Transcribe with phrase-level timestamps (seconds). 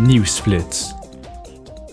[0.00, 0.94] Nieuwsflits.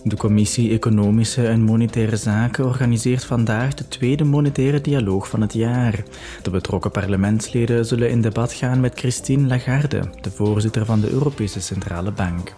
[0.02, 6.02] De Commissie Economische en Monetaire Zaken organiseert vandaag de tweede monetaire dialoog van het jaar.
[6.42, 11.60] De betrokken parlementsleden zullen in debat gaan met Christine Lagarde, de voorzitter van de Europese
[11.60, 12.54] Centrale Bank.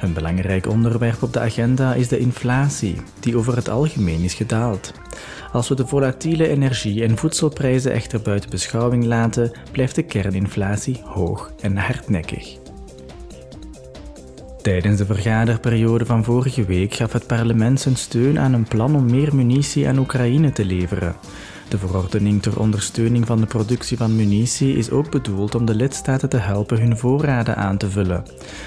[0.00, 4.92] Een belangrijk onderwerp op de agenda is de inflatie, die over het algemeen is gedaald.
[5.52, 11.52] Als we de volatiele energie- en voedselprijzen echter buiten beschouwing laten, blijft de kerninflatie hoog
[11.60, 12.61] en hardnekkig.
[14.62, 19.10] Tijdens de vergaderperiode van vorige week gaf het parlement zijn steun aan een plan om
[19.10, 21.14] meer munitie aan Oekraïne te leveren.
[21.68, 26.28] De verordening ter ondersteuning van de productie van munitie is ook bedoeld om de lidstaten
[26.28, 28.24] te helpen hun voorraden aan te vullen.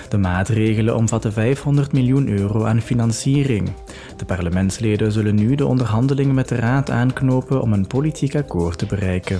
[0.09, 3.71] De maatregelen omvatten 500 miljoen euro aan financiering.
[4.17, 8.85] De parlementsleden zullen nu de onderhandelingen met de Raad aanknopen om een politiek akkoord te
[8.85, 9.39] bereiken.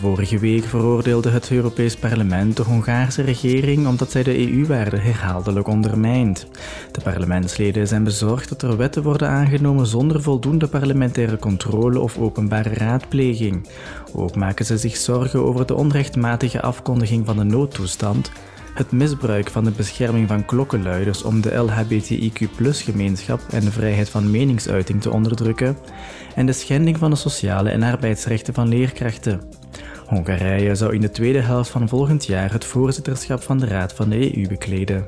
[0.00, 6.46] Vorige week veroordeelde het Europees Parlement de Hongaarse regering omdat zij de EU-waarden herhaaldelijk ondermijnt.
[6.92, 12.74] De parlementsleden zijn bezorgd dat er wetten worden aangenomen zonder voldoende parlementaire controle of openbare
[12.74, 13.68] raadpleging.
[14.12, 18.30] Ook maken ze zich zorgen over de onrechtmatige afkondiging van de noodtoestand,
[18.74, 25.02] het misbruik van de bescherming van klokkenluiders om de LHBTIQ-gemeenschap en de vrijheid van meningsuiting
[25.02, 25.76] te onderdrukken,
[26.34, 29.59] en de schending van de sociale en arbeidsrechten van leerkrachten.
[30.10, 34.08] Hongarije zou in de tweede helft van volgend jaar het voorzitterschap van de Raad van
[34.08, 35.04] de EU bekleden.